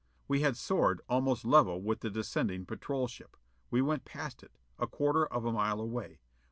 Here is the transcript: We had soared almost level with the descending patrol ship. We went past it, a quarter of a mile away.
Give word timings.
We 0.27 0.39
had 0.41 0.57
soared 0.57 1.01
almost 1.07 1.45
level 1.45 1.79
with 1.79 1.99
the 1.99 2.09
descending 2.09 2.65
patrol 2.65 3.07
ship. 3.07 3.37
We 3.69 3.83
went 3.83 4.03
past 4.03 4.41
it, 4.41 4.57
a 4.79 4.87
quarter 4.87 5.27
of 5.27 5.45
a 5.45 5.53
mile 5.53 5.79
away. 5.79 6.21